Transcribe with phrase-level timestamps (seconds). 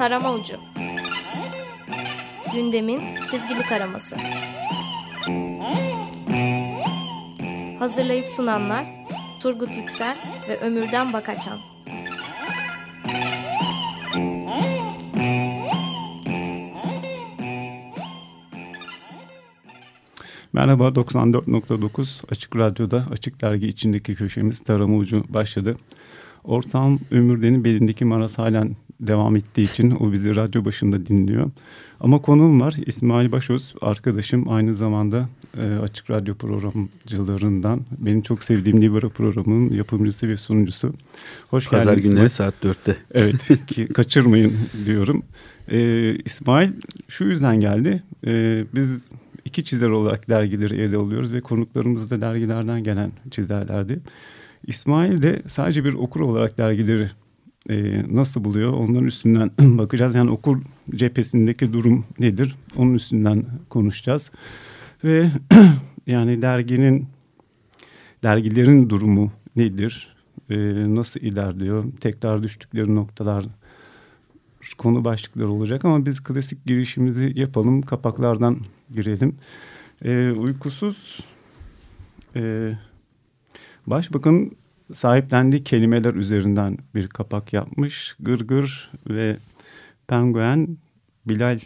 [0.00, 0.56] Tarama Ucu.
[2.54, 4.16] Gündemin çizgili taraması.
[7.78, 8.86] Hazırlayıp sunanlar
[9.42, 10.16] Turgut Yüksel
[10.48, 11.58] ve Ömürden Bakaçan
[20.52, 25.76] Merhaba 94.9 Açık Radyo'da Açık Dergi içindeki köşemiz Tarama Ucu başladı.
[26.44, 31.50] Ortağım Ömürden'in belindeki maraz halen devam ettiği için o bizi radyo başında dinliyor.
[32.00, 38.82] Ama konuğum var İsmail Başöz arkadaşım aynı zamanda e, Açık Radyo programcılarından benim çok sevdiğim
[38.82, 40.92] Libera programının yapımcısı ve sunucusu.
[41.50, 42.96] Hoş Pazar geldin günleri saat 4'te.
[43.14, 44.52] Evet ki kaçırmayın
[44.86, 45.22] diyorum.
[45.68, 46.72] E, İsmail
[47.08, 48.02] şu yüzden geldi.
[48.26, 49.08] E, biz
[49.44, 54.00] iki çizer olarak dergileri ele alıyoruz ve konuklarımız da dergilerden gelen çizerlerdi.
[54.66, 57.08] İsmail de sadece bir okur olarak dergileri
[57.68, 60.14] e, nasıl buluyor onların üstünden bakacağız.
[60.14, 64.30] Yani okur cephesindeki durum nedir onun üstünden konuşacağız.
[65.04, 65.30] Ve
[66.06, 67.06] yani derginin
[68.22, 70.16] dergilerin durumu nedir?
[70.50, 70.56] E,
[70.94, 71.84] nasıl ilerliyor?
[72.00, 73.44] Tekrar düştükleri noktalar
[74.78, 77.82] konu başlıkları olacak ama biz klasik girişimizi yapalım.
[77.82, 78.56] Kapaklardan
[78.94, 79.36] girelim.
[80.04, 81.20] E, uykusuz
[82.36, 82.72] e,
[83.86, 84.50] Başbakan
[84.94, 88.16] sahiplendiği kelimeler üzerinden bir kapak yapmış.
[88.20, 89.36] Gırgır ve
[90.08, 90.68] Penguen
[91.26, 91.58] Bilal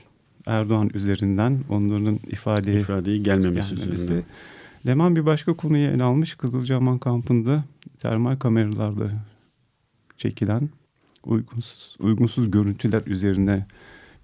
[0.46, 4.02] Erdoğan üzerinden onların ifadeye ifadeyi gelmemesi, gelmemesi.
[4.02, 4.24] üzerinden.
[4.86, 6.34] Leman bir başka konuyu ele almış.
[6.34, 7.64] Kızılcahaman kampında
[8.00, 9.10] termal kameralarla
[10.18, 10.68] çekilen
[11.24, 13.66] uygunsuz, uygunsuz görüntüler üzerine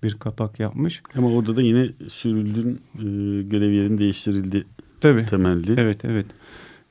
[0.02, 1.02] bir kapak yapmış.
[1.16, 3.02] Ama orada da yine sürüldün e,
[3.42, 4.66] görev yerini değiştirildi
[5.00, 5.26] Tabii.
[5.26, 5.80] temelli.
[5.80, 6.26] Evet evet.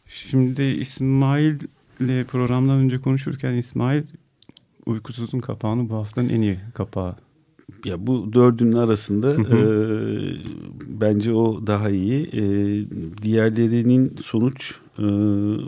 [0.05, 1.55] Şimdi İsmail
[1.99, 4.03] ile programdan önce konuşurken İsmail
[4.85, 7.15] uykusuzun kapağını bu haftanın en iyi kapağı.
[7.85, 9.57] Ya bu dördünün arasında e,
[10.87, 12.23] bence o daha iyi.
[12.23, 12.43] E,
[13.21, 15.03] diğerlerinin sonuç e,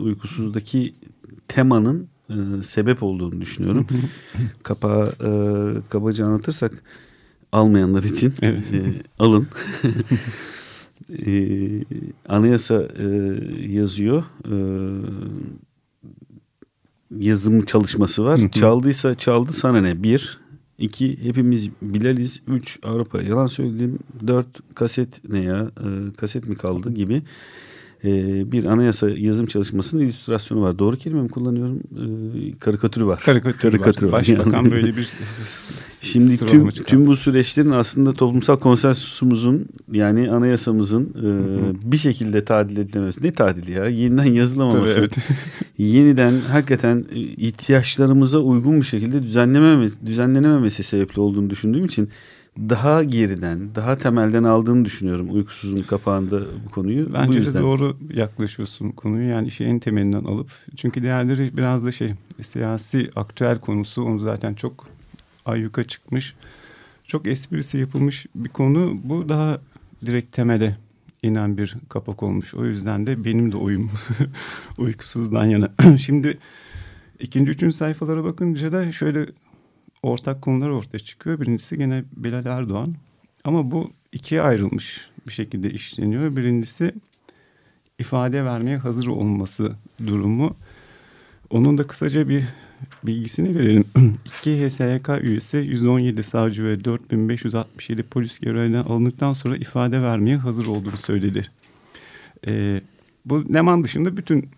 [0.02, 0.92] uykusuzdaki
[1.48, 3.86] temanın e, sebep olduğunu düşünüyorum.
[4.62, 5.30] Kapağı e,
[5.88, 6.82] kabaca anlatırsak
[7.52, 8.74] almayanlar için evet.
[8.74, 9.48] e, alın.
[11.26, 11.34] e,
[12.28, 13.06] anayasa e,
[13.68, 14.24] yazıyor.
[14.44, 14.56] E,
[17.18, 18.40] yazım çalışması var.
[18.52, 20.02] Çaldıysa çaldı sana ne?
[20.02, 20.38] Bir.
[20.78, 22.40] iki hepimiz Bilaliz.
[22.48, 23.98] Üç Avrupa yalan söyledim.
[24.26, 25.70] Dört kaset ne ya?
[25.80, 27.22] E, kaset mi kaldı gibi
[28.04, 30.78] e, bir anayasa yazım çalışmasının illüstrasyonu var.
[30.78, 31.76] Doğru kelime mi kullanıyorum?
[31.76, 33.20] E, karikatürü var.
[33.24, 34.12] Karikatürü, karikatürü var.
[34.12, 34.20] var.
[34.20, 35.12] Başbakan böyle bir
[36.02, 43.24] Şimdi tüm, tüm bu süreçlerin aslında toplumsal konsensusumuzun yani anayasamızın e, bir şekilde tadil edilemesi.
[43.24, 43.88] Ne tadili ya?
[43.88, 44.94] Yeniden yazılamaması.
[44.94, 45.16] Tabii, evet.
[45.78, 52.08] yeniden hakikaten e, ihtiyaçlarımıza uygun bir şekilde düzenlememesi, düzenlenememesi sebepli olduğunu düşündüğüm için
[52.58, 57.12] daha geriden, daha temelden aldığını düşünüyorum uykusuzun kapağında bu konuyu.
[57.12, 57.54] Bence bu yüzden.
[57.54, 59.28] de doğru yaklaşıyorsun konuyu.
[59.28, 60.50] Yani işi en temelinden alıp.
[60.76, 64.86] Çünkü diğerleri biraz da şey siyasi aktüel konusu onu zaten çok
[65.46, 66.34] ayyuka çıkmış.
[67.06, 69.00] Çok esprisi yapılmış bir konu.
[69.04, 69.60] Bu daha
[70.06, 70.76] direkt temele
[71.22, 72.54] inen bir kapak olmuş.
[72.54, 73.90] O yüzden de benim de oyum
[74.78, 75.72] uykusuzdan yana.
[75.98, 76.38] Şimdi
[77.20, 79.26] ikinci, üçüncü sayfalara bakınca da şöyle
[80.02, 81.40] ortak konular ortaya çıkıyor.
[81.40, 82.94] Birincisi gene Bilal Erdoğan.
[83.44, 86.36] Ama bu ikiye ayrılmış bir şekilde işleniyor.
[86.36, 86.94] Birincisi
[87.98, 89.72] ifade vermeye hazır olması
[90.06, 90.56] durumu.
[91.50, 92.44] Onun da kısaca bir
[93.04, 93.84] bilgisini verelim.
[94.40, 100.96] 2 HSYK üyesi 117 savcı ve 4567 polis görevine alındıktan sonra ifade vermeye hazır olduğunu
[100.96, 101.46] söyledi.
[102.46, 102.80] Ee,
[103.24, 104.48] bu Neman dışında bütün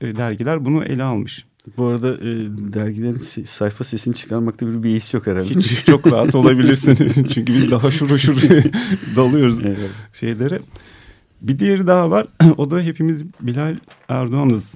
[0.00, 1.44] e, dergiler bunu ele almış.
[1.76, 2.28] Bu arada e,
[2.72, 5.54] dergilerin sayfa sesini çıkarmakta bir beis yok herhalde.
[5.54, 6.94] Hiç çok rahat olabilirsin.
[7.34, 8.36] Çünkü biz daha şuru şuru
[9.16, 9.90] dalıyoruz evet.
[10.12, 10.60] şeylere.
[11.40, 12.26] Bir diğeri daha var.
[12.56, 13.76] O da hepimiz Bilal
[14.08, 14.74] Erdoğan'ız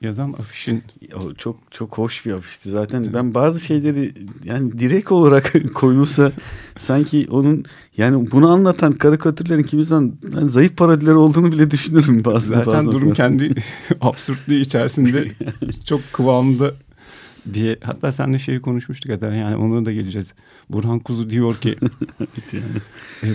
[0.00, 0.82] yazan afişin.
[1.14, 2.70] O çok çok hoş bir afişti.
[2.70, 4.14] Zaten ben bazı şeyleri
[4.44, 6.32] yani direkt olarak koyulsa
[6.76, 7.64] sanki onun
[7.96, 12.48] yani bunu anlatan karikatürlerin kimizden yani zayıf parodiler olduğunu bile düşünürüm bazı.
[12.48, 13.54] Zaten bazı durum kendi
[14.00, 15.28] absürtlüğü içerisinde
[15.86, 16.74] çok kıvamında
[17.54, 20.34] diye hatta seninle şeyi konuşmuştuk hatta yani ona da geleceğiz.
[20.70, 21.76] Burhan Kuzu diyor ki
[22.52, 22.64] yani.
[23.22, 23.28] e,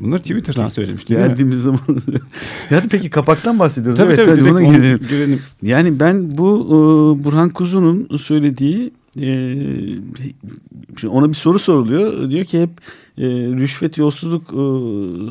[0.00, 1.80] Bunları Twitter'dan söylemişti Geldiğimiz zaman.
[2.70, 3.98] yani peki kapaktan bahsediyoruz.
[3.98, 5.00] Tabii, evet, tabii, tabii buna girelim.
[5.08, 5.40] girelim.
[5.62, 12.30] Yani ben bu e, Burhan Kuzu'nun söylediği e, ona bir soru soruluyor.
[12.30, 12.70] Diyor ki hep
[13.18, 14.62] e, rüşvet yolsuzluk e,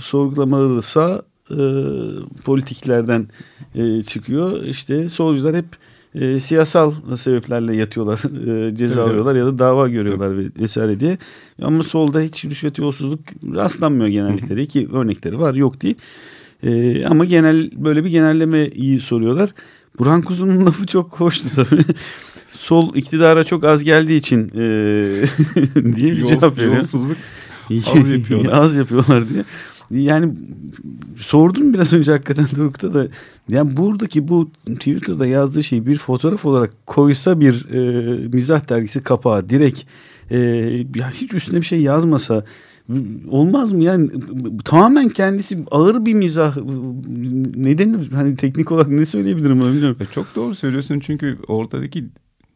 [0.02, 1.22] sorgulamaları sağ
[1.52, 1.58] e,
[2.46, 3.28] politiklerden
[3.76, 4.64] e, çıkıyor.
[4.64, 5.66] İşte solcular hep
[6.16, 8.20] e, siyasal sebeplerle yatıyorlar,
[8.68, 10.60] e, ceza evet, alıyorlar ya da dava görüyorlar evet.
[10.60, 11.18] vesaire diye.
[11.62, 13.20] Ama solda hiç rüşvet yolsuzluk
[13.56, 15.96] rastlanmıyor genellikle ki örnekleri var yok değil.
[16.64, 19.50] E, ama genel böyle bir genellemeyi soruyorlar.
[20.00, 21.82] Burhan Kuzu'nun lafı çok hoştu tabii.
[22.58, 24.62] Sol iktidara çok az geldiği için e,
[25.96, 26.76] diye bir cevap veriyor.
[26.76, 27.18] Yolsuzluk
[27.96, 28.54] az yapıyorlar.
[28.54, 29.44] az yapıyorlar diye.
[29.92, 30.34] Yani
[31.18, 33.08] sordum biraz önce hakikaten Doruk'ta da.
[33.50, 39.50] Yani buradaki bu Twitter'da yazdığı şeyi bir fotoğraf olarak koysa bir e, mizah dergisi kapağı
[39.50, 39.84] direkt
[40.32, 40.38] e,
[40.96, 42.44] yani hiç üstüne bir şey yazmasa
[43.30, 44.10] olmaz mı yani
[44.66, 46.58] tamamen kendisi ağır bir mizah
[47.56, 49.98] ne denir hani teknik olarak ne söyleyebilirim onu bilmiyorum.
[50.00, 52.06] E, çok doğru söylüyorsun çünkü oradaki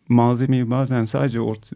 [0.10, 1.76] malzemeyi bazen sadece orta,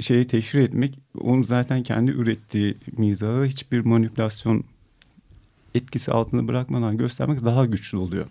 [0.00, 4.64] şeyi teşhir etmek onun zaten kendi ürettiği mizahı hiçbir manipülasyon
[5.78, 8.26] etkisi altında bırakmadan göstermek daha güçlü oluyor.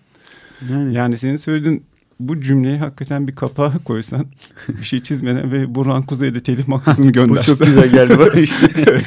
[0.70, 1.84] Yani, yani senin söylediğin
[2.20, 4.26] bu cümleyi hakikaten bir kapağa koysan
[4.68, 7.54] bir şey çizmeden ve Burhan Kuzey'de telif makbuzunu göndersen.
[7.54, 8.70] bu çok güzel geldi bana işte.
[8.88, 9.06] evet.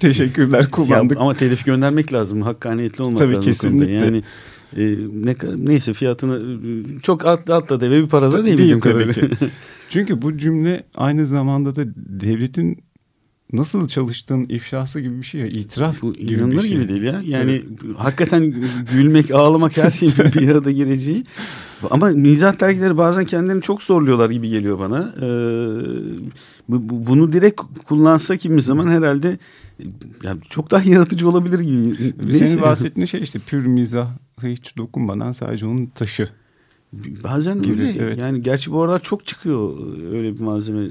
[0.00, 1.16] Teşekkürler kullandık.
[1.16, 2.42] Ya, ama telif göndermek lazım.
[2.42, 3.42] Hakkaniyetli olmak Tabii, lazım.
[3.42, 3.92] Tabii kesinlikle.
[3.92, 4.22] Yani
[4.76, 4.82] e,
[5.24, 5.34] ne,
[5.66, 6.58] neyse fiyatını
[7.02, 9.30] çok at, atla deve bir parada değil, değil tabii ki.
[9.90, 12.82] Çünkü bu cümle aynı zamanda da devletin
[13.52, 15.46] nasıl çalıştığın ifşası gibi bir şey ya.
[15.46, 16.70] itiraf Bu gibi inanılır bir şey.
[16.70, 17.22] gibi değil ya.
[17.24, 17.94] Yani Tabii.
[17.94, 18.54] hakikaten
[18.92, 21.24] gülmek, ağlamak her şeyin bir arada gireceği.
[21.90, 25.14] Ama mizah dergileri bazen kendilerini çok zorluyorlar gibi geliyor bana.
[25.16, 25.26] Ee,
[26.68, 29.38] bu, bunu direkt kullansa kimi zaman herhalde
[30.22, 32.34] yani çok daha yaratıcı olabilir gibi.
[32.34, 34.10] Senin bahsettiğin şey işte pür mizah
[34.42, 36.28] hiç dokunmadan sadece onun taşı.
[37.24, 38.04] Bazen gibi, öyle.
[38.04, 38.18] Evet.
[38.18, 39.76] Yani gerçi bu aralar çok çıkıyor
[40.12, 40.88] öyle bir malzeme.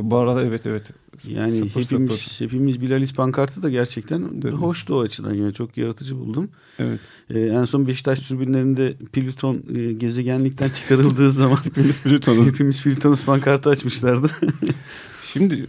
[0.00, 0.90] Bu arada evet evet.
[1.26, 2.44] Yani sıfır, hepimiz sıfır.
[2.44, 4.54] hepimiz Bilalis pankartı da gerçekten Tabii.
[4.54, 5.34] hoştu o açıdan.
[5.34, 6.50] Yani çok yaratıcı buldum.
[6.78, 7.00] Evet.
[7.30, 12.48] Ee, en son Beşiktaş tribünlerinde Plüton e, gezegenlikten çıkarıldığı zaman hepimiz Plütonuz.
[12.48, 14.30] hepimiz Plütonuz pankartı açmışlardı.
[15.32, 15.66] Şimdi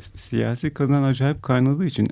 [0.00, 2.10] siyasi kazan acayip kaynadığı için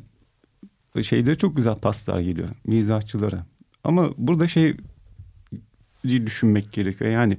[1.03, 3.47] şeylere çok güzel paslar geliyor mizahçılara.
[3.85, 4.77] Ama burada şey
[6.05, 7.11] düşünmek gerekiyor.
[7.11, 7.39] Yani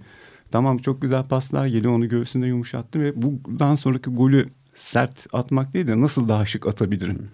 [0.51, 5.87] tamam çok güzel paslar geliyor onu göğsünde yumuşattı ve bundan sonraki golü sert atmak değil
[5.87, 7.27] de nasıl daha şık atabilirim?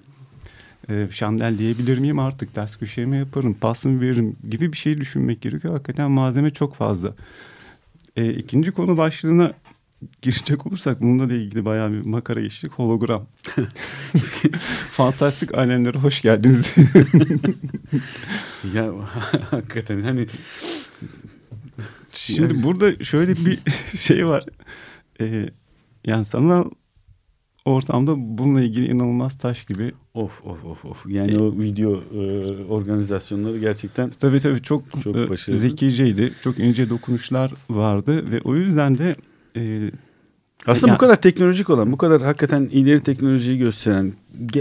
[0.89, 4.97] Ee, şandel diyebilir miyim artık ters köşeye mi yaparım pas mı veririm gibi bir şey
[4.97, 5.73] düşünmek gerekiyor.
[5.73, 7.13] Hakikaten malzeme çok fazla.
[8.15, 9.53] Ee, ikinci konu başlığına
[10.21, 12.71] girecek olursak bununla da ilgili bayağı bir makara geçtik.
[12.71, 13.27] Hologram.
[14.91, 16.75] Fantastik alemlere hoş geldiniz.
[18.73, 18.93] ya
[19.51, 20.27] hakikaten hani
[22.13, 22.63] Şimdi yani.
[22.63, 23.59] burada şöyle bir
[23.99, 24.45] şey var.
[25.21, 25.49] Ee,
[26.05, 26.69] yani sanal
[27.65, 29.91] ortamda bununla ilgili inanılmaz taş gibi.
[30.13, 31.05] Of of of of.
[31.07, 35.59] Yani ee, o video e, organizasyonları gerçekten tabii tabii çok çok e, başarılı.
[35.59, 36.31] zekiceydi.
[36.43, 39.15] Çok ince dokunuşlar vardı ve o yüzden de
[39.55, 39.91] e,
[40.65, 44.13] aslında yani, bu kadar teknolojik olan, bu kadar hakikaten ileri teknolojiyi gösteren,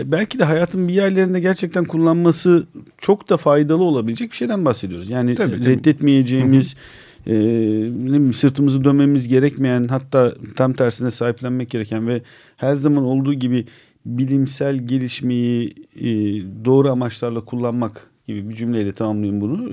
[0.04, 2.66] belki de hayatın bir yerlerinde gerçekten kullanması
[2.98, 5.10] çok da faydalı olabilecek bir şeyden bahsediyoruz.
[5.10, 6.80] Yani tabii, reddetmeyeceğimiz, e, ne
[7.26, 12.22] bileyim, sırtımızı dönmemiz gerekmeyen, hatta tam tersine sahiplenmek gereken ve
[12.56, 13.66] her zaman olduğu gibi
[14.06, 16.06] bilimsel gelişmeyi e,
[16.64, 19.70] doğru amaçlarla kullanmak gibi bir cümleyle tamamlayayım bunu.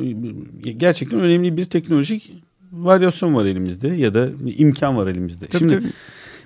[0.77, 2.33] Gerçekten önemli bir teknolojik
[2.71, 5.47] varyasyon var elimizde ya da imkan var elimizde.
[5.47, 5.91] Tabii, Şimdi tabii.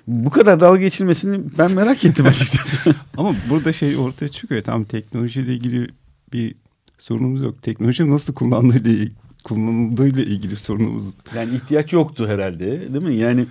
[0.06, 2.94] bu kadar dalga geçilmesini ben merak ettim açıkçası.
[3.16, 4.62] Ama burada şey ortaya çıkıyor.
[4.62, 5.88] Tam teknolojiyle ilgili
[6.32, 6.54] bir
[6.98, 7.62] sorunumuz yok.
[7.62, 9.10] Teknoloji nasıl kullanıldığı
[9.44, 11.14] kullanıldığıyla ilgili sorunumuz.
[11.36, 13.14] Yani ihtiyaç yoktu herhalde değil mi?
[13.14, 13.46] Yani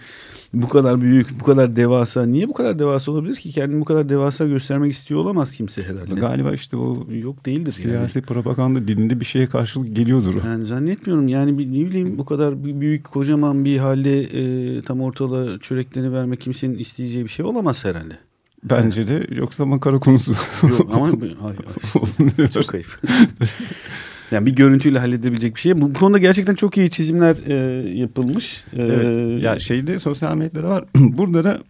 [0.53, 2.25] bu kadar büyük, bu kadar devasa.
[2.25, 3.51] Niye bu kadar devasa olabilir ki?
[3.51, 6.13] Kendini bu kadar devasa göstermek istiyor olamaz kimse herhalde.
[6.13, 8.25] Galiba işte o yok değildir siyasi yani.
[8.25, 10.33] propaganda dilinde bir şeye karşılık geliyordur.
[10.45, 11.27] Yani zannetmiyorum.
[11.27, 16.41] Yani bir, ne bileyim bu kadar büyük, kocaman bir halde e, tam ortalığa çöreklerini vermek
[16.41, 18.17] kimsenin isteyeceği bir şey olamaz herhalde.
[18.63, 20.33] Bence de yoksa makara konusu.
[20.63, 22.49] Yok ama hayır, hayır.
[22.49, 23.01] çok ayıp.
[24.31, 25.81] Yani bir görüntüyle halledebilecek bir şey.
[25.81, 28.63] Bu konuda gerçekten çok iyi çizimler e, yapılmış.
[28.73, 29.43] E, evet.
[29.43, 30.85] Ya şeyde sosyal medyada var.
[30.95, 31.61] Burada da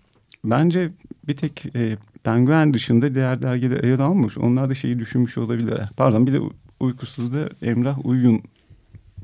[0.43, 0.87] bence
[1.27, 4.37] bir tek e, Penguen dışında diğer dergiler yer almış.
[4.37, 5.89] Onlar da şeyi düşünmüş olabilirler.
[5.97, 6.39] Pardon bir de
[6.79, 8.41] uykusuzda Emrah Uygun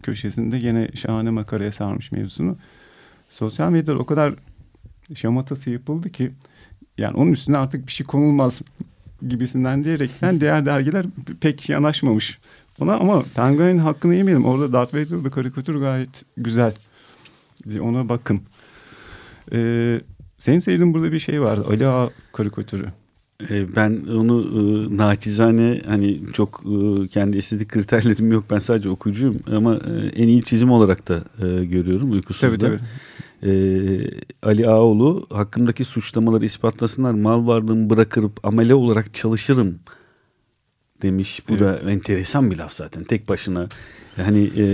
[0.03, 2.58] köşesinde gene şahane makaraya sarmış mevzunu.
[3.29, 4.34] Sosyal medyada o kadar
[5.15, 6.32] şamatası yapıldı ki
[6.98, 8.62] yani onun üstüne artık bir şey konulmaz
[9.27, 11.06] gibisinden diyerekten diğer dergiler
[11.41, 12.39] pek yanaşmamış
[12.79, 14.46] ona ama Penguin'in hakkını yemeyelim.
[14.46, 16.74] Orada Darth Vader'da karikatür gayet güzel.
[17.81, 18.41] Ona bakın.
[19.51, 20.01] Ee,
[20.38, 21.65] senin sevdiğin burada bir şey vardı.
[21.69, 22.86] Ali Ağa karikatürü.
[23.50, 28.43] E, ben onu e, naçizane hani çok e, kendi estetik kriterlerim yok.
[28.51, 32.57] Ben sadece okuyucuyum ama e, en iyi çizim olarak da e, görüyorum uykusuzda.
[32.57, 32.79] Tabii tabii.
[33.43, 33.51] E,
[34.43, 39.79] Ali Ağoğlu hakkındaki suçlamaları ispatlasınlar mal varlığımı bırakırıp amele olarak çalışırım
[41.01, 41.42] demiş.
[41.50, 41.62] Bu evet.
[41.86, 43.68] da enteresan bir laf zaten tek başına.
[44.18, 44.66] Yani e,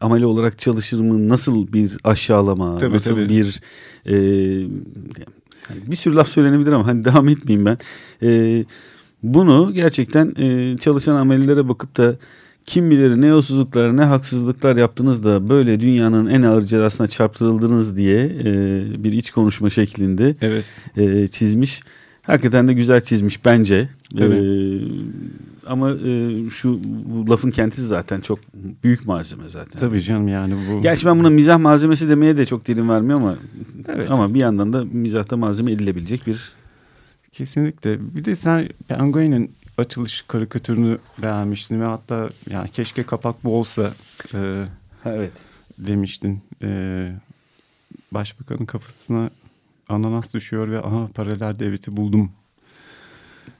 [0.00, 3.28] amele olarak çalışırımı nasıl bir aşağılama, tabii, nasıl tabii.
[3.28, 3.60] bir
[4.06, 4.16] e,
[5.70, 7.78] yani bir sürü laf söylenebilir ama hani devam etmeyeyim ben.
[8.22, 8.64] E,
[9.22, 12.16] bunu gerçekten e, çalışan amelilere bakıp da
[12.66, 18.24] kim bilir ne yolsuzluklar ne haksızlıklar yaptınız da böyle dünyanın en ağır cezasına çarptırıldınız diye
[18.24, 18.44] e,
[19.04, 20.64] bir iç konuşma şeklinde evet.
[20.96, 21.82] e, çizmiş.
[22.22, 23.88] Hakikaten de güzel çizmiş bence.
[24.18, 24.34] Tabii.
[24.34, 24.80] Ee,
[25.66, 28.38] ama e, şu bu lafın kendisi zaten çok
[28.84, 29.80] büyük malzeme zaten.
[29.80, 30.82] Tabii canım yani bu.
[30.82, 33.36] Gerçi ben buna mizah malzemesi demeye de çok dilim vermiyor ama
[33.88, 34.10] evet.
[34.10, 36.52] ama bir yandan da mizahta malzeme edilebilecek bir.
[37.32, 38.14] Kesinlikle.
[38.16, 43.92] Bir de sen Penguin'in açılış karikatürünü beğenmiştin ve hatta yani keşke kapak bu olsa
[44.34, 44.64] e,
[45.04, 45.32] evet
[45.78, 46.40] demiştin.
[46.62, 47.12] E,
[48.12, 49.30] başbakanın kafasına
[49.88, 52.30] ananas düşüyor ve aha paralel devleti buldum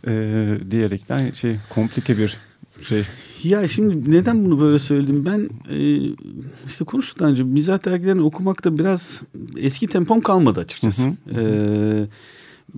[0.07, 2.37] e, diyerekten şey komplike bir
[2.83, 3.05] şey.
[3.43, 5.25] Ya şimdi neden bunu böyle söyledim?
[5.25, 6.09] Ben e,
[6.67, 9.23] işte konuştuk önce mizah dergilerini okumakta biraz
[9.57, 11.03] eski tempom kalmadı açıkçası.
[11.03, 11.41] Hı hı.
[11.41, 12.09] E,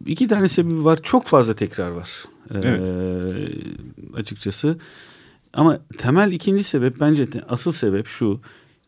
[0.07, 0.99] iki tane sebebi var.
[1.03, 2.25] Çok fazla tekrar var.
[2.55, 2.89] E, evet.
[4.15, 4.79] Açıkçası.
[5.53, 8.41] Ama temel ikinci sebep bence de, asıl sebep şu.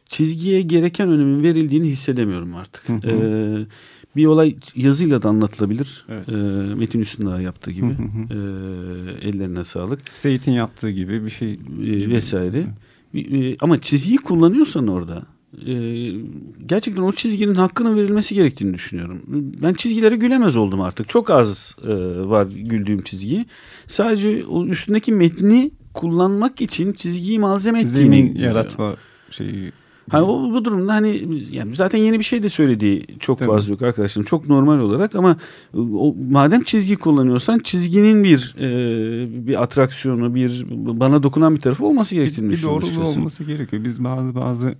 [0.08, 2.88] Çizgiye gereken önemin verildiğini hissedemiyorum artık.
[2.88, 3.10] Hı hı.
[3.10, 3.66] E,
[4.16, 6.04] bir olay yazıyla da anlatılabilir.
[6.08, 6.28] Evet.
[6.28, 6.34] E,
[6.74, 7.96] Metin Üstündağ yaptığı gibi.
[8.30, 8.38] e,
[9.28, 10.00] ellerine sağlık.
[10.14, 11.52] Seyit'in yaptığı gibi bir şey.
[11.52, 12.66] E, vesaire.
[13.14, 15.22] E, ama çizgiyi kullanıyorsan orada
[15.66, 15.74] e,
[16.66, 19.22] gerçekten o çizginin hakkının verilmesi gerektiğini düşünüyorum.
[19.62, 21.08] Ben çizgilere gülemez oldum artık.
[21.08, 21.94] Çok az e,
[22.28, 23.46] var güldüğüm çizgi.
[23.86, 27.98] Sadece o üstündeki metni kullanmak için çizgiyi malzeme ettiğini...
[27.98, 28.96] Zemin yaratma
[29.30, 29.72] şeyi
[30.10, 33.50] Hani o, bu durumda hani yani zaten yeni bir şey de söylediği çok Tabii.
[33.50, 34.26] fazla yok arkadaşlarım.
[34.26, 35.36] Çok normal olarak ama
[35.74, 38.66] o, madem çizgi kullanıyorsan çizginin bir e,
[39.46, 43.84] bir atraksiyonu, bir bana dokunan bir tarafı olması gerektiğini bir, bir doğruluğu olması gerekiyor.
[43.84, 44.74] Biz bazı bazı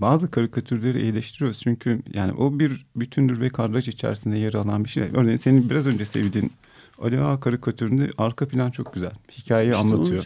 [0.00, 1.60] bazı karikatürleri iyileştiriyoruz.
[1.60, 5.04] Çünkü yani o bir bütündür ve kadraj içerisinde yer alan bir şey.
[5.14, 6.52] Örneğin senin biraz önce sevdiğin
[6.98, 9.12] Ali Ağa karikatüründe arka plan çok güzel.
[9.32, 10.24] Hikayeyi işte anlatıyor.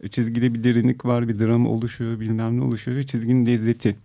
[0.00, 3.96] E, çizgide bir derinlik var, bir drama oluşuyor, bilmem ne oluşuyor ve çizginin lezzeti.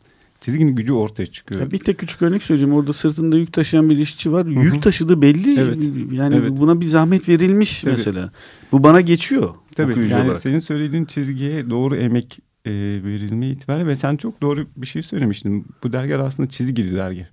[0.42, 1.62] Çizginin gücü ortaya çıkıyor.
[1.62, 2.76] Ya bir tek küçük örnek söyleyeceğim.
[2.76, 4.48] Orada sırtında yük taşıyan bir işçi var.
[4.48, 4.64] Hı-hı.
[4.64, 5.60] Yük taşıdığı belli.
[5.60, 5.84] Evet.
[6.12, 6.54] Yani evet.
[6.58, 7.92] buna bir zahmet verilmiş Tabii.
[7.92, 8.32] mesela.
[8.72, 9.56] Bu bana geçiyor.
[9.76, 10.10] Tabii.
[10.10, 10.40] Yani olarak.
[10.40, 12.72] senin söylediğin çizgiye doğru emek e,
[13.04, 15.66] verilme itibariyle ve sen çok doğru bir şey söylemiştin.
[15.84, 17.28] Bu dergi aslında çizgili dergi.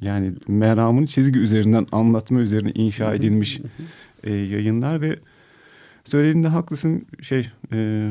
[0.00, 3.60] Yani meramın çizgi üzerinden anlatma üzerine inşa edilmiş
[4.24, 5.18] e, yayınlar ve
[6.04, 8.10] söylediğinde haklısın şey e,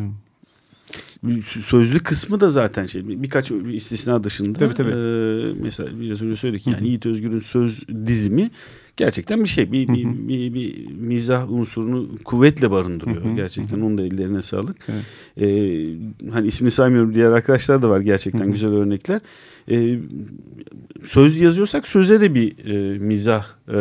[1.44, 4.92] sözlü kısmı da zaten şey birkaç istisna dışında tabii, tabii.
[4.92, 8.52] E, mesela biraz önce söyledik yani Yiğit Özgür'ün söz dizimi
[8.98, 14.42] gerçekten bir şey bir, bir, bir, bir mizah unsurunu kuvvetle barındırıyor gerçekten onun da ellerine
[14.42, 15.04] sağlık evet.
[15.42, 19.22] ee, hani ismini saymıyorum diğer arkadaşlar da var gerçekten güzel örnekler
[19.72, 20.00] e,
[21.06, 23.78] söz yazıyorsak söze de bir e, mizah e,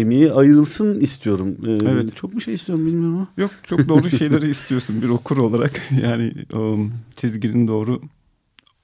[0.00, 1.56] emeği ayrılsın istiyorum.
[1.66, 2.16] E, evet.
[2.16, 3.28] Çok mu şey istiyorum bilmiyorum ama.
[3.36, 5.80] Yok çok doğru şeyleri istiyorsun bir okur olarak.
[6.02, 6.78] Yani o
[7.16, 8.00] çizginin doğru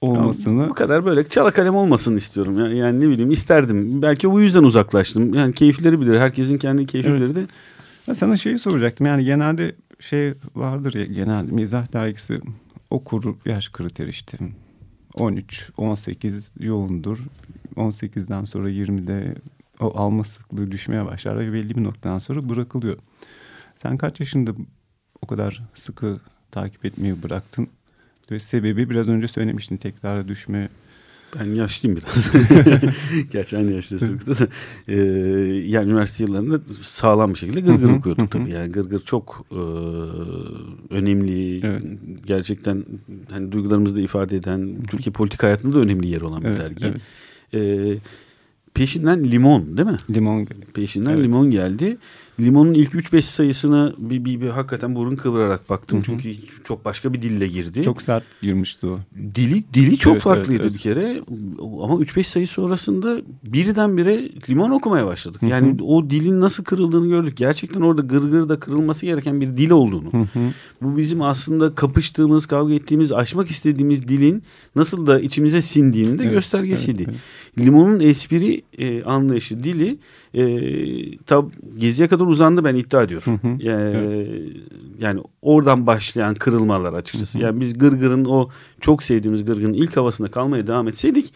[0.03, 0.61] olmasını.
[0.61, 2.59] Ya, bu kadar böyle çala kalem olmasın istiyorum.
[2.59, 4.01] Yani, yani ne bileyim isterdim.
[4.01, 5.33] Belki bu yüzden uzaklaştım.
[5.33, 6.19] Yani keyifleri bilir.
[6.19, 7.35] Herkesin kendi keyifleri evet.
[7.35, 7.45] de.
[8.07, 9.07] Ben sana şeyi soracaktım.
[9.07, 12.39] Yani genelde şey vardır ya genel mizah dergisi
[12.89, 14.37] okur yaş kriteri işte
[15.13, 17.19] 13, 18 yoğundur.
[17.75, 19.35] 18'den sonra 20'de
[19.79, 22.97] o alma sıklığı düşmeye başlar ve belli bir noktadan sonra bırakılıyor.
[23.75, 24.51] Sen kaç yaşında
[25.21, 26.19] o kadar sıkı
[26.51, 27.67] takip etmeyi bıraktın?
[28.31, 30.69] Ve sebebi biraz önce söylemiştin tekrar düşme
[31.39, 32.35] ben yaşlıyım biraz.
[33.31, 34.47] Gerçi aynı yaştayız da.
[34.87, 34.95] Ee,
[35.67, 38.51] yani üniversite yıllarında sağlam bir şekilde gırgır okuyorduk tabii.
[38.51, 39.55] Yani gırgır çok e,
[40.93, 41.65] önemli.
[41.65, 41.83] Evet.
[42.25, 42.85] Gerçekten
[43.31, 46.85] hani duygularımızı da ifade eden, Türkiye politik hayatında da önemli yer olan bir evet, dergi.
[46.85, 47.01] Evet.
[47.53, 47.97] Ee,
[48.73, 49.97] peşinden limon değil mi?
[50.11, 50.47] Limon.
[50.73, 51.23] Peşinden evet.
[51.23, 51.97] limon geldi.
[52.39, 55.97] Limon'un ilk 3-5 sayısına bir, bir, bir hakikaten burun kıvırarak baktım.
[55.97, 56.05] Hı hı.
[56.05, 57.83] Çünkü çok başka bir dille girdi.
[57.83, 58.99] Çok sert girmişti o.
[59.35, 60.73] Dili dili çok evet, farklıydı evet, evet.
[60.73, 61.21] bir kere.
[61.83, 65.41] Ama 3-5 sayı sonrasında birdenbire limon okumaya başladık.
[65.41, 65.49] Hı hı.
[65.49, 67.37] Yani o dilin nasıl kırıldığını gördük.
[67.37, 70.11] Gerçekten orada gırgırda kırılması gereken bir dil olduğunu.
[70.11, 70.39] Hı hı.
[70.81, 74.43] Bu bizim aslında kapıştığımız, kavga ettiğimiz, aşmak istediğimiz dilin
[74.75, 77.03] nasıl da içimize sindiğinin de evet, göstergesiydi.
[77.03, 77.15] Evet,
[77.57, 77.67] evet.
[77.67, 79.97] Limon'un espri e, anlayışı, dili
[80.33, 83.39] e, tab Gezi'ye kadar uzandı ben iddia ediyorum.
[83.41, 83.55] Hı hı.
[83.59, 84.55] Yani, evet.
[84.99, 87.39] yani oradan başlayan kırılmalar açıkçası.
[87.39, 87.45] Hı hı.
[87.45, 88.49] Yani biz Gırgır'ın o
[88.79, 91.33] çok sevdiğimiz Gırgır'ın ilk havasında kalmaya devam etseydik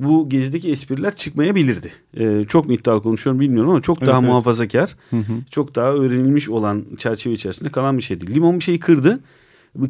[0.00, 1.92] bu gezideki espriler çıkmayabilirdi.
[2.16, 4.28] Ee, çok mu iddialı konuşuyorum bilmiyorum ama çok evet, daha evet.
[4.28, 5.32] muhafazakar, hı hı.
[5.50, 8.34] çok daha öğrenilmiş olan çerçeve içerisinde kalan bir şeydi.
[8.34, 9.20] Limon bir şeyi kırdı,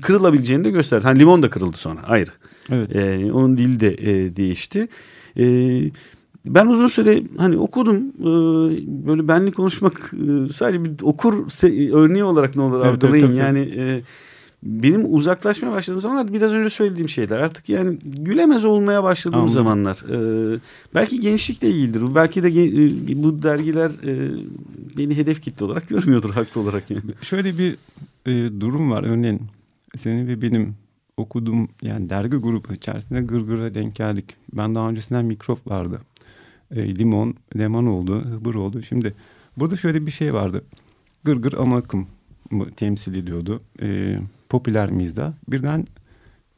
[0.02, 1.04] kırılabileceğini de gösterdi.
[1.04, 2.30] Hani limon da kırıldı sonra ayrı.
[2.72, 2.96] Evet.
[2.96, 4.88] Ee, onun dili de e, değişti.
[5.38, 5.90] Ee,
[6.46, 8.24] ben uzun süre hani okudum e,
[9.08, 11.34] böyle benlik konuşmak e, sadece bir okur
[11.92, 13.26] örneği olarak ne olur evet, algılayın.
[13.26, 14.02] Evet, yani e,
[14.62, 17.38] benim uzaklaşmaya başladığım zamanlar biraz önce söylediğim şeyler.
[17.38, 19.54] Artık yani gülemez olmaya başladığım Anladım.
[19.54, 20.04] zamanlar.
[20.10, 20.58] Ee,
[20.94, 22.14] belki gençlikle ilgilidir.
[22.14, 24.30] Belki de e, bu dergiler e,
[24.98, 26.90] beni hedef kitle olarak görmüyordur haklı olarak.
[26.90, 27.02] Yani.
[27.22, 27.76] Şöyle bir
[28.26, 29.02] e, durum var.
[29.02, 29.42] Örneğin
[29.96, 30.74] senin ve benim
[31.16, 34.36] okuduğum yani dergi grubu içerisinde gırgıra denk geldik.
[34.52, 36.00] Ben daha öncesinden mikrop vardı.
[36.76, 38.82] E, limon, lemon oldu, hıbır oldu.
[38.82, 39.14] Şimdi
[39.56, 40.64] burada şöyle bir şey vardı.
[41.24, 42.06] Gırgır ama akım
[42.76, 43.60] temsil ediyordu.
[43.82, 45.32] E, popüler mizah.
[45.48, 45.86] Birden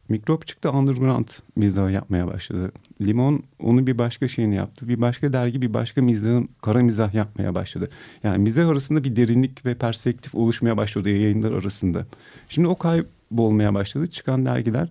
[0.09, 2.73] mikrop çıktı underground mizah yapmaya başladı.
[3.01, 4.89] Limon onu bir başka şeyini yaptı.
[4.89, 7.91] Bir başka dergi bir başka mizahın kara mizah yapmaya başladı.
[8.23, 12.07] Yani mizah arasında bir derinlik ve perspektif oluşmaya başladı yayınlar arasında.
[12.49, 14.07] Şimdi o kaybolmaya başladı.
[14.07, 14.89] Çıkan dergiler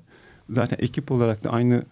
[0.49, 1.85] zaten ekip olarak da aynı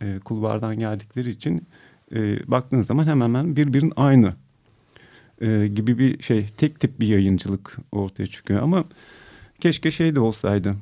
[0.00, 1.66] e, kulvardan geldikleri için
[2.14, 4.32] e, baktığın zaman hemen hemen birbirinin aynı
[5.40, 8.84] e, gibi bir şey tek tip bir yayıncılık ortaya çıkıyor ama
[9.60, 10.76] Keşke şey de olsaydı.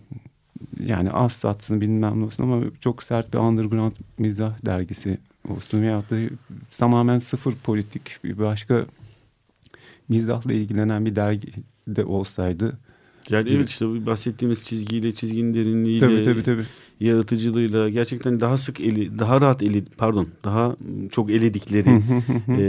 [0.80, 5.82] Yani az satsın bilmem ne olsun ama çok sert bir underground mizah dergisi olsun.
[5.82, 6.16] Veyahut da
[6.70, 8.86] tamamen sıfır politik bir başka
[10.08, 11.52] mizahla ilgilenen bir dergi
[11.88, 12.78] de olsaydı
[13.30, 16.64] yani evet işte bahsettiğimiz çizgiyle, çizginin derinliğiyle, tabii, tabii, tabii.
[17.00, 20.76] yaratıcılığıyla gerçekten daha sık eli, daha rahat eli, pardon, daha
[21.10, 22.02] çok eledikleri.
[22.58, 22.62] ee,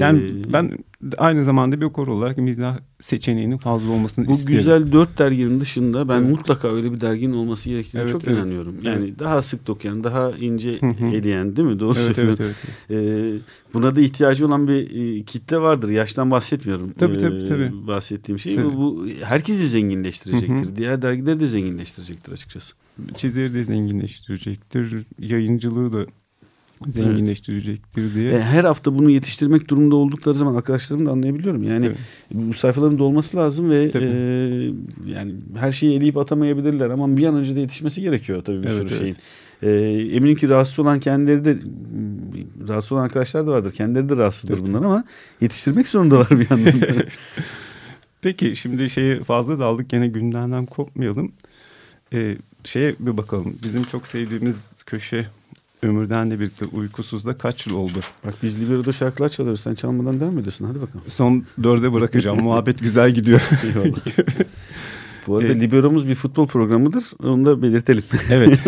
[0.00, 0.78] yani ben
[1.18, 4.56] aynı zamanda bir okur olarak mizah seçeneğinin fazla olmasını bu isterim.
[4.56, 6.30] Güzel dört derginin dışında ben evet.
[6.30, 8.38] mutlaka öyle bir derginin olması gerektiğine evet, çok evet.
[8.38, 8.76] inanıyorum.
[8.82, 9.18] Yani evet.
[9.18, 10.70] daha sık dokuyan, daha ince
[11.12, 11.80] eleyen değil mi?
[11.80, 12.56] Doğru evet, evet, evet.
[12.90, 13.38] Ee,
[13.74, 15.88] buna da ihtiyacı olan bir e, kitle vardır.
[15.88, 16.92] Yaştan bahsetmiyorum.
[16.92, 17.48] Tabii tabii.
[17.48, 17.86] tabii.
[17.86, 18.66] Bahsettiğim şey tabii.
[18.66, 20.76] bu, bu herkesi zenginleştirecektir.
[20.76, 22.74] Diğer dergileri de zenginleştirecektir açıkçası.
[23.16, 25.06] Çizeri de zenginleştirecektir.
[25.18, 26.06] Yayıncılığı da
[26.88, 28.32] zenginleştirecektir diye.
[28.32, 31.62] E, her hafta bunu yetiştirmek durumunda oldukları zaman arkadaşlarım da anlayabiliyorum.
[31.62, 31.96] Yani evet.
[32.32, 34.04] bu sayfaların dolması lazım ve e,
[35.06, 38.74] yani her şeyi eleyip atamayabilirler ama bir an önce de yetişmesi gerekiyor tabii bir evet,
[38.74, 38.98] sürü evet.
[38.98, 39.16] şeyin.
[39.62, 39.70] E,
[40.16, 41.56] eminim ki rahatsız olan kendileri de
[42.68, 43.72] rahatsız olan arkadaşlar da vardır.
[43.72, 44.66] Kendileri de rahatsızdır evet.
[44.66, 45.04] bundan ama
[45.40, 46.72] yetiştirmek zorundalar bir yandan.
[48.22, 51.32] Peki şimdi şeyi fazla daldık gene gündemden kopmayalım.
[52.12, 53.56] Ee, şeye bir bakalım.
[53.64, 55.26] Bizim çok sevdiğimiz köşe
[55.82, 58.00] Ömürden de birlikte uykusuzda kaç yıl oldu?
[58.24, 59.60] Bak biz Libero'da şarkılar çalıyoruz.
[59.60, 60.64] Sen çalmadan devam ediyorsun.
[60.64, 61.04] Hadi bakalım.
[61.08, 62.40] Son dörde bırakacağım.
[62.42, 63.40] Muhabbet güzel gidiyor.
[65.26, 67.04] Bu arada ee, Libero'muz bir futbol programıdır.
[67.22, 68.04] Onu da belirtelim.
[68.30, 68.60] evet.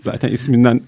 [0.00, 0.80] Zaten isminden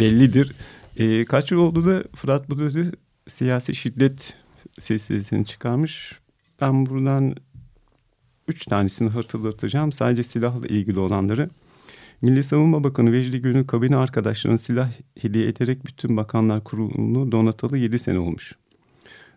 [0.00, 0.52] bellidir.
[0.96, 2.92] Ee, kaç yıl oldu da Fırat Budözü
[3.28, 4.34] siyasi şiddet
[4.78, 6.12] silsilesini çıkarmış.
[6.60, 7.34] Ben buradan
[8.48, 9.92] üç tanesini hatırlatacağım.
[9.92, 11.50] Sadece silahla ilgili olanları.
[12.22, 17.98] Milli Savunma Bakanı Vecdi Gönül kabine arkadaşlarına silah hediye ederek bütün bakanlar kurulunu donatalı 7
[17.98, 18.54] sene olmuş.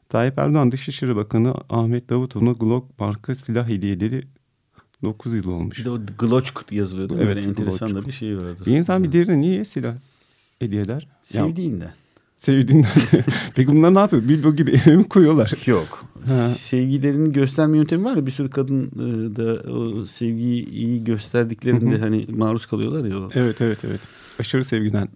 [0.09, 4.27] Tayyip Erdoğan Dışişleri Bakanı Ahmet Davutoğlu'na Glock marka silah hediye edildi
[5.03, 5.79] 9 yıl olmuş.
[5.79, 7.15] Bir de o Glock yazılıyordu.
[7.17, 8.65] Evet, Böyle enteresan da bir şey vardır.
[8.65, 9.95] Bir insan bir diğerine niye silah
[10.59, 11.07] hediye eder?
[11.21, 11.93] Sevdiğinden.
[12.45, 12.89] Sevdiğinden.
[13.55, 14.27] Peki bunlar ne yapıyor?
[14.27, 15.51] Bilbo gibi eve mi koyuyorlar?
[15.65, 16.05] Yok.
[16.27, 16.49] Ha.
[16.49, 22.25] Sevgilerini gösterme yöntemi var ya bir sürü kadın e, da o sevgiyi iyi gösterdiklerinde hani
[22.29, 23.19] maruz kalıyorlar ya.
[23.19, 23.27] O.
[23.33, 23.99] Evet evet evet.
[24.39, 25.07] Aşırı sevgiden.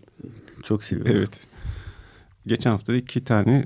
[0.64, 1.14] Çok seviyorum.
[1.16, 1.30] Evet.
[2.48, 3.66] Geçen hafta iki tane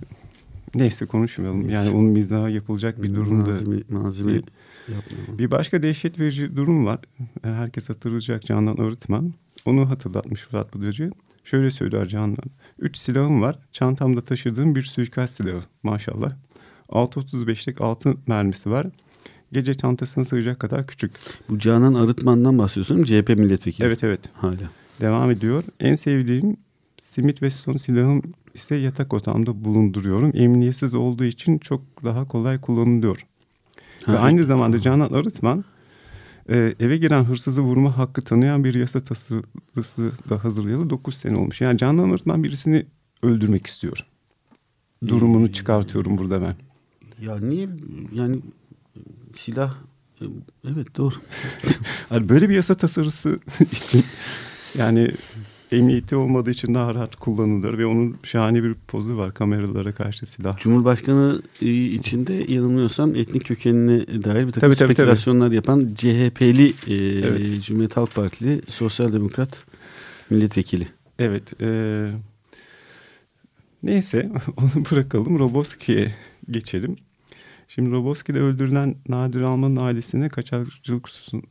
[0.76, 1.70] neyse konuşmayalım.
[1.70, 3.50] Yani onun mizahı yapılacak bir durumda.
[3.50, 4.42] Malzeme, malzeme
[5.30, 7.00] Bir başka dehşet verici durum var.
[7.44, 9.34] Herkes hatırlayacak Canan Arıtman.
[9.66, 11.10] Onu hatırlatmış Fırat Bulucu.
[11.44, 12.38] Şöyle söyler Canan.
[12.80, 13.60] Üç silahım var.
[13.72, 16.32] Çantamda taşıdığım bir suikast silahı maşallah.
[16.90, 18.88] 6.35'lik altı mermisi var.
[19.52, 21.12] Gece çantasına sığacak kadar küçük.
[21.50, 23.86] Bu Canan Arıtman'dan bahsediyorsun CHP milletvekili.
[23.86, 24.20] Evet evet.
[24.34, 24.72] Hala.
[25.02, 25.64] Devam ediyor.
[25.80, 26.58] En sevdiğim
[26.98, 28.22] simit ve son silahım
[28.54, 30.32] ise yatak odamda bulunduruyorum.
[30.34, 33.26] Emniyetsiz olduğu için çok daha kolay kullanılıyor.
[34.06, 35.66] Ha, ve aynı zamanda Canan Arıtman
[36.50, 41.62] e, eve giren hırsızı vurma hakkı tanıyan bir yasa tasarısı da hazırlayalı 9 sene olmuş.
[41.62, 42.86] Yani Canan birisini
[43.24, 44.06] öldürmek istiyor.
[45.08, 46.56] Durumunu çıkartıyorum burada ben.
[47.26, 47.70] Ya niye
[48.14, 48.42] yani
[49.36, 49.76] silah
[50.68, 51.16] evet doğru.
[52.12, 53.40] yani böyle bir yasa tasarısı
[53.72, 54.04] için
[54.78, 55.12] yani
[55.74, 60.58] emniyeti olmadığı için daha rahat kullanılır ve onun şahane bir pozu var kameralara karşı silah.
[60.58, 65.56] Cumhurbaşkanı e, içinde yanılmıyorsam etnik kökenine dair bir takım tabii, spekülasyonlar tabii.
[65.56, 66.96] yapan CHP'li e,
[67.28, 67.64] evet.
[67.64, 69.64] Cumhuriyet Halk Partili Sosyal Demokrat
[70.30, 70.88] milletvekili.
[71.20, 71.62] Evet.
[71.62, 72.10] E,
[73.84, 75.40] neyse onu bırakalım.
[75.40, 76.16] Roboski'ye
[76.52, 76.96] geçelim.
[77.68, 81.10] Şimdi Roboski'de öldürülen Nadir Alman'ın ailesine kaçakçılık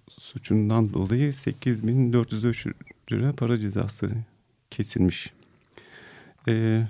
[0.08, 2.66] suçundan dolayı 8403
[3.12, 4.10] lira para cezası
[4.70, 5.32] kesilmiş.
[6.48, 6.88] Ee,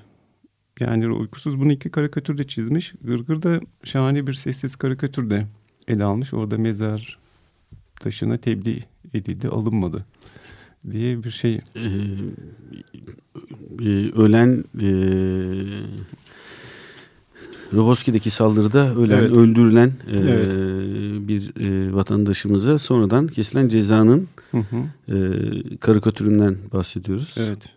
[0.81, 2.95] yani uykusuz bunu iki karikatürde çizmiş.
[3.05, 5.47] Gırgır da şahane bir sessiz karikatür de
[5.89, 6.35] ele almış.
[6.35, 7.19] Orada mezar
[8.01, 10.05] taşına tebliğ edildi, alınmadı
[10.91, 11.61] diye bir şey.
[11.77, 11.81] Ee,
[13.81, 14.89] e, ölen e,
[17.73, 19.33] Roboski'deki saldırıda ölen, evet.
[19.33, 20.47] öldürülen e, evet.
[21.29, 25.15] bir e, vatandaşımıza sonradan kesilen cezanın hı hı.
[25.15, 27.35] E, karikatüründen bahsediyoruz.
[27.37, 27.73] Evet.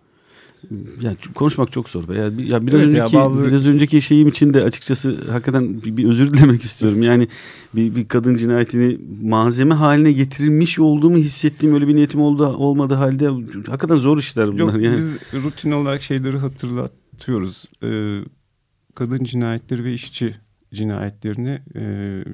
[1.02, 2.16] Ya konuşmak çok zor be.
[2.16, 3.48] Ya, ya biraz evet önceki ya bazı...
[3.48, 7.02] biraz önceki şeyim için de açıkçası hakikaten bir, bir özür dilemek istiyorum.
[7.02, 7.28] Yani
[7.76, 13.28] bir, bir kadın cinayetini malzeme haline getirilmiş olduğumu hissettiğim öyle bir niyetim oldu olmadığı halde
[13.68, 14.60] hakikaten zor işler bunlar.
[14.60, 14.98] Yok, yani.
[14.98, 17.64] biz rutin olarak şeyleri hatırlatıyoruz.
[17.84, 18.20] Ee,
[18.96, 20.36] kadın cinayetleri ve işçi
[20.74, 21.82] cinayetlerini e,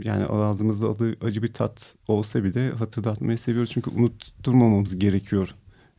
[0.03, 3.71] yani ağzımızda adı acı bir tat olsa bile hatırlatmayı seviyoruz.
[3.73, 5.55] Çünkü unutturmamamız gerekiyor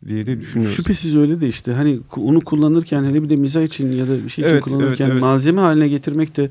[0.08, 0.76] diye de düşünüyoruz.
[0.76, 4.28] Şüphesiz öyle de işte hani onu kullanırken hele bir de mizah için ya da bir
[4.28, 5.20] şey için evet, kullanırken evet, evet.
[5.20, 6.50] malzeme haline getirmek de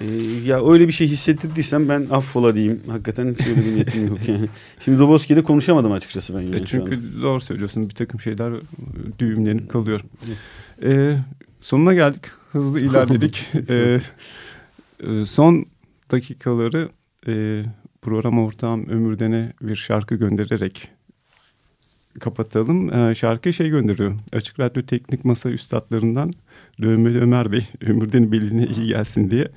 [0.00, 0.06] e,
[0.44, 2.80] ya öyle bir şey hissettirdiysem ben affola diyeyim.
[2.88, 4.48] Hakikaten hiç öyle bir niyetim yok yani.
[4.84, 6.40] Şimdi Roboski'de konuşamadım açıkçası ben.
[6.40, 8.52] Yani e çünkü doğru söylüyorsun bir takım şeyler
[9.18, 10.00] düğümlenip kalıyor.
[10.82, 11.16] E,
[11.60, 13.46] sonuna geldik hızlı ilerledik.
[13.70, 14.00] ee,
[15.26, 15.64] son
[16.10, 16.88] dakikaları
[17.28, 17.62] e,
[18.02, 20.90] program ortağım Ömürden'e bir şarkı göndererek
[22.20, 22.92] kapatalım.
[22.94, 24.12] Ee, şarkı şey gönderiyor.
[24.32, 26.32] Açık Radyo Teknik Masa Üstadlarından
[26.82, 29.48] Dövmeli Ömer Bey Ömürden'in beline iyi gelsin diye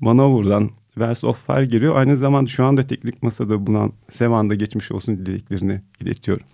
[0.00, 1.96] Manavur'dan Vers of Fire geliyor.
[1.96, 6.46] Aynı zamanda şu anda teknik masada bulunan Sevan'da geçmiş olsun dileklerini iletiyorum.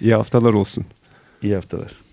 [0.00, 0.84] İyi haftalar olsun.
[1.42, 2.07] İyi haftalar.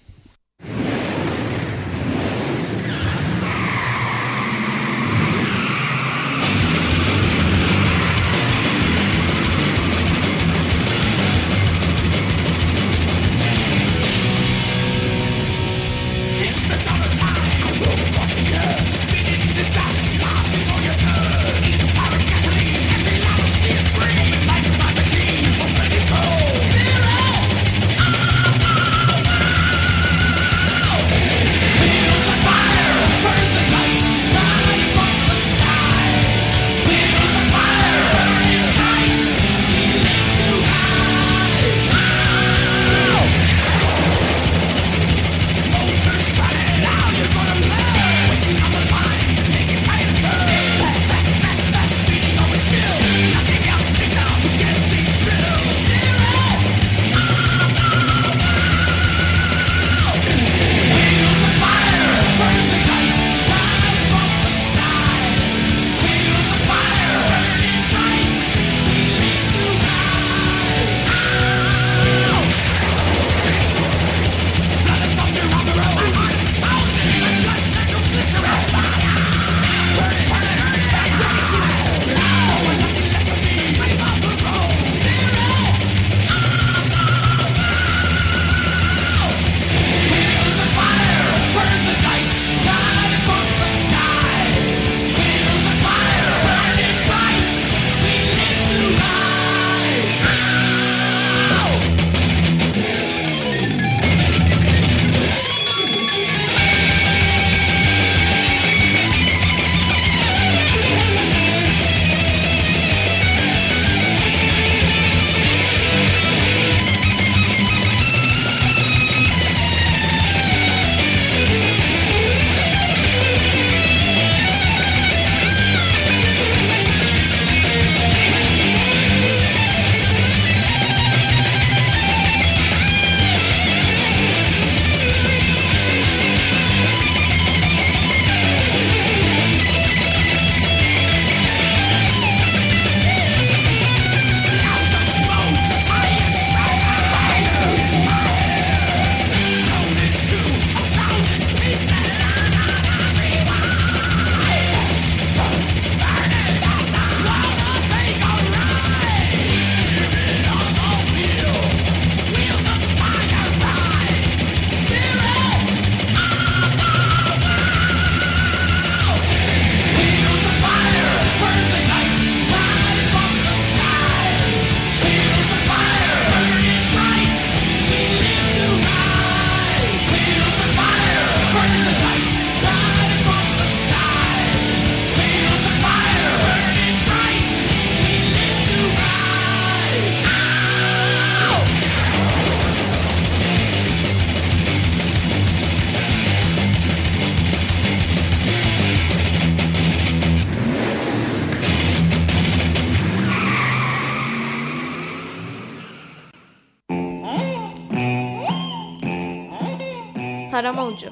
[210.75, 211.09] Tarama Ucu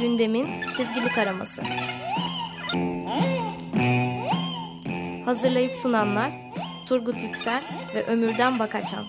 [0.00, 1.62] Gündemin çizgili taraması.
[5.24, 6.32] Hazırlayıp sunanlar
[6.86, 7.62] Turgut Yüksel
[7.94, 9.04] ve Ömürden Bakaçan.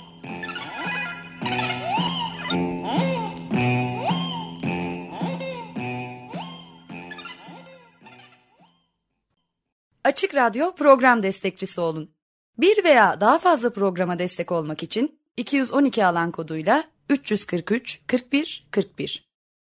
[10.03, 12.11] Açık Radyo program destekçisi olun.
[12.57, 19.28] Bir veya daha fazla programa destek olmak için 212 alan koduyla 343 41 41